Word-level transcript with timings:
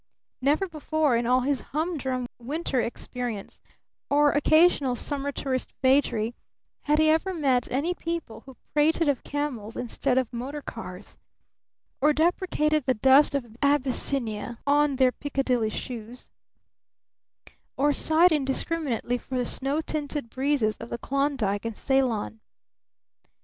Never 0.41 0.67
before 0.67 1.15
in 1.15 1.27
all 1.27 1.41
his 1.41 1.61
humdrum 1.61 2.25
winter 2.39 2.81
experience, 2.81 3.59
or 4.09 4.31
occasional 4.31 4.95
summer 4.95 5.31
tourist 5.31 5.71
vagary, 5.83 6.33
had 6.85 6.97
he 6.97 7.07
ever 7.11 7.35
met 7.35 7.71
any 7.71 7.93
people 7.93 8.41
who 8.47 8.57
prated 8.73 9.07
of 9.07 9.23
camels 9.23 9.77
instead 9.77 10.17
of 10.17 10.33
motor 10.33 10.63
cars, 10.63 11.19
or 12.01 12.13
deprecated 12.13 12.87
the 12.87 12.95
dust 12.95 13.35
of 13.35 13.55
Abyssinia 13.61 14.57
on 14.65 14.95
their 14.95 15.11
Piccadilly 15.11 15.69
shoes, 15.69 16.31
or 17.77 17.93
sighed 17.93 18.31
indiscriminately 18.31 19.19
for 19.19 19.37
the 19.37 19.45
snow 19.45 19.81
tinted 19.81 20.31
breezes 20.31 20.77
of 20.77 20.89
the 20.89 20.97
Klondike 20.97 21.63
and 21.63 21.77
Ceylon. 21.77 22.39